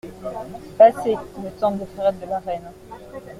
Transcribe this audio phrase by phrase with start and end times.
[0.79, 1.13] Passé,
[1.43, 2.71] le temps des ferrets de la reine.